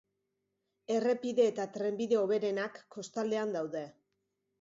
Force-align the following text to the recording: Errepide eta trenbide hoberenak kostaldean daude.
Errepide 0.93 1.45
eta 1.49 1.67
trenbide 1.75 2.17
hoberenak 2.21 2.79
kostaldean 2.97 3.53
daude. 3.57 3.85